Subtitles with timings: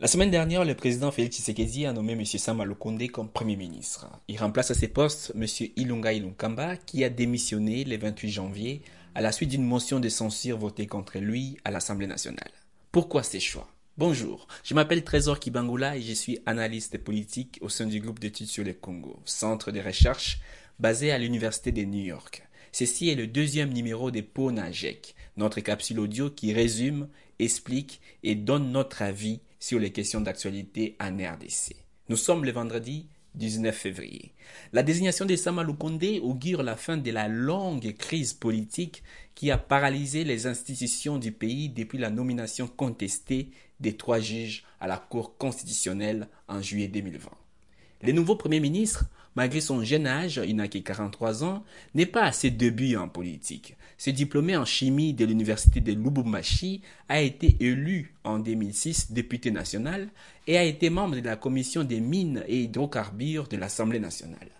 [0.00, 2.24] La semaine dernière, le président Félix Tshisekedi a nommé M.
[2.24, 4.10] Sama Lukonde comme Premier ministre.
[4.26, 5.46] Il remplace à ses postes M.
[5.76, 8.82] Ilunga Ilunkamba qui a démissionné le 28 janvier
[9.14, 12.50] à la suite d'une motion de censure votée contre lui à l'Assemblée nationale.
[12.90, 13.68] Pourquoi ces choix?
[13.96, 18.48] Bonjour, je m'appelle Trésor Kibangula et je suis analyste politique au sein du groupe d'études
[18.48, 20.40] sur le Congo, centre de recherche
[20.80, 22.42] basé à l'Université de New York.
[22.72, 27.06] Ceci est le deuxième numéro de PONAGEC, notre capsule audio qui résume,
[27.38, 31.74] explique et donne notre avis sur les questions d'actualité en RDC.
[32.10, 34.34] Nous sommes le vendredi 19 février.
[34.74, 39.02] La désignation de Sama Lukonde augure la fin de la longue crise politique
[39.34, 44.86] qui a paralysé les institutions du pays depuis la nomination contestée des trois juges à
[44.86, 47.30] la Cour constitutionnelle en juillet 2020.
[48.02, 52.24] Le nouveau Premier ministre malgré son jeune âge, il n'a que 43 ans, n'est pas
[52.24, 53.76] à ses débuts en politique.
[53.98, 60.08] Ce diplômé en chimie de l'université de Lubumbashi a été élu en 2006 député national
[60.46, 64.50] et a été membre de la commission des mines et hydrocarbures de l'Assemblée nationale.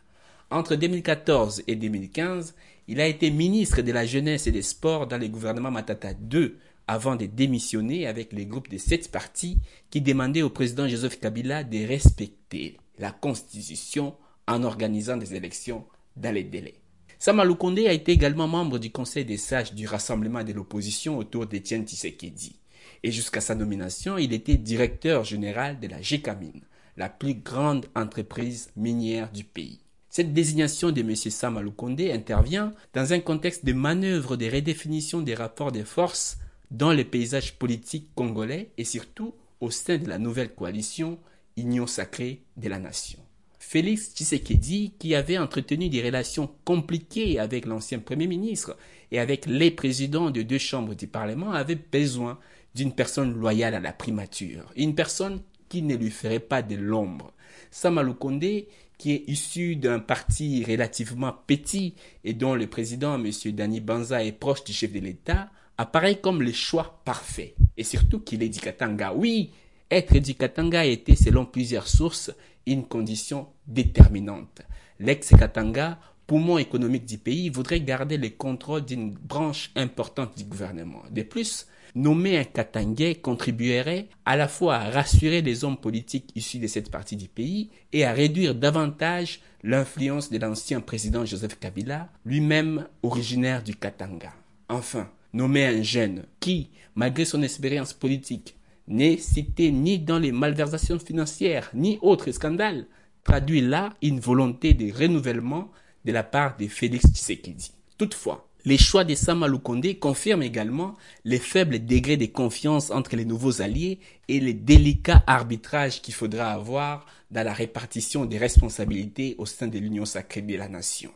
[0.50, 2.54] Entre 2014 et 2015,
[2.86, 6.52] il a été ministre de la jeunesse et des sports dans le gouvernement Matata II
[6.86, 9.58] avant de démissionner avec les groupes de sept partis
[9.90, 14.14] qui demandaient au président Joseph Kabila de respecter la constitution
[14.46, 15.84] en organisant des élections
[16.16, 16.80] dans les délais.
[17.18, 17.56] Samalou
[17.86, 22.56] a été également membre du Conseil des sages du Rassemblement de l'opposition autour d'Étienne Tshisekedi.
[23.02, 26.62] Et jusqu'à sa nomination, il était directeur général de la GECAMINE,
[26.96, 29.80] la plus grande entreprise minière du pays.
[30.10, 31.16] Cette désignation de M.
[31.16, 31.74] Samalou
[32.12, 36.38] intervient dans un contexte de manœuvre de redéfinition des rapports de force
[36.70, 41.18] dans le paysage politique congolais et surtout au sein de la nouvelle coalition
[41.56, 43.20] Union sacrée de la nation.
[43.66, 48.76] Félix Tshisekedi, qui avait entretenu des relations compliquées avec l'ancien Premier ministre
[49.10, 52.38] et avec les présidents de deux chambres du Parlement, avait besoin
[52.74, 57.32] d'une personne loyale à la primature, une personne qui ne lui ferait pas de l'ombre.
[57.70, 63.30] Samalou Kondé, qui est issu d'un parti relativement petit et dont le président, M.
[63.46, 67.54] Dani Banza, est proche du chef de l'État, apparaît comme le choix parfait.
[67.76, 69.12] Et surtout qu'il est du Katanga.
[69.14, 69.50] Oui,
[69.94, 72.32] être du Katanga a été, selon plusieurs sources,
[72.66, 74.62] une condition déterminante.
[75.00, 81.02] L'ex-Katanga, poumon économique du pays, voudrait garder le contrôle d'une branche importante du gouvernement.
[81.10, 86.58] De plus, nommer un Katangais contribuerait à la fois à rassurer les hommes politiques issus
[86.58, 92.08] de cette partie du pays et à réduire davantage l'influence de l'ancien président Joseph Kabila,
[92.24, 94.32] lui-même originaire du Katanga.
[94.68, 98.56] Enfin, nommer un jeune qui, malgré son expérience politique,
[98.88, 102.86] n'est cité ni dans les malversations financières ni autres scandales,
[103.22, 105.70] traduit là une volonté de renouvellement
[106.04, 107.72] de la part de Félix Tshisekedi.
[107.96, 113.26] Toutefois, les choix de Samalou Kondé confirment également les faibles degrés de confiance entre les
[113.26, 119.44] nouveaux alliés et les délicats arbitrages qu'il faudra avoir dans la répartition des responsabilités au
[119.44, 121.10] sein de l'Union sacrée de la nation.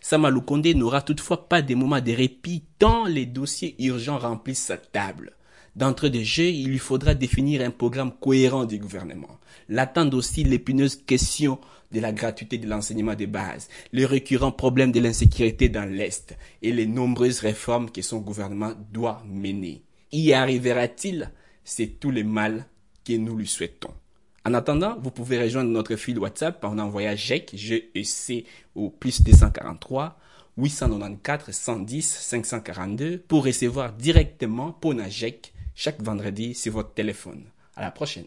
[0.00, 4.76] Samalou Kondé n'aura toutefois pas des moments de répit tant les dossiers urgents remplissent sa
[4.76, 5.32] table.
[5.78, 9.38] D'entre des jeux, il lui faudra définir un programme cohérent du gouvernement.
[9.68, 11.60] L'attendent aussi l'épineuse question
[11.92, 16.72] de la gratuité de l'enseignement de base, les récurrents problèmes de l'insécurité dans l'Est et
[16.72, 19.84] les nombreuses réformes que son gouvernement doit mener.
[20.10, 21.30] Y arrivera-t-il?
[21.62, 22.66] C'est tout le mal
[23.04, 23.94] que nous lui souhaitons.
[24.44, 30.18] En attendant, vous pouvez rejoindre notre fil WhatsApp en envoyant GEC, G-E-C, au plus 243
[30.56, 37.44] 894 110 542 pour recevoir directement Pona GEC chaque vendredi sur votre téléphone.
[37.76, 38.24] À la prochaine.